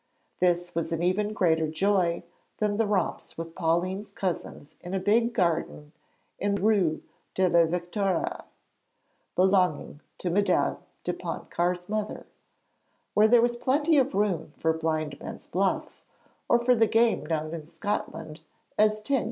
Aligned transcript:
This 0.39 0.73
was 0.73 0.91
even 0.91 1.29
a 1.29 1.33
greater 1.33 1.67
joy 1.69 2.23
than 2.57 2.77
the 2.77 2.87
romps 2.87 3.37
with 3.37 3.53
Pauline's 3.53 4.11
cousins 4.11 4.75
in 4.81 4.95
a 4.95 4.99
big 4.99 5.31
garden 5.31 5.91
in 6.39 6.55
the 6.55 6.61
Rue 6.63 7.03
de 7.35 7.47
la 7.47 7.65
Victoire 7.65 8.45
belonging 9.35 10.01
to 10.17 10.31
Madame 10.31 10.77
de 11.03 11.13
Pontcarré's 11.13 11.87
mother, 11.87 12.25
where 13.13 13.27
there 13.27 13.43
was 13.43 13.55
plenty 13.55 13.97
of 13.99 14.15
room 14.15 14.51
for 14.57 14.73
blindman's 14.73 15.45
buff, 15.45 16.01
or 16.49 16.57
for 16.57 16.73
the 16.73 16.87
game 16.87 17.23
known 17.27 17.53
in 17.53 17.67
Scotland 17.67 18.41
as 18.79 19.01
'tig.' 19.01 19.19